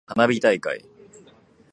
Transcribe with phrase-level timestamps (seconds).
[0.15, 0.83] 花火大会。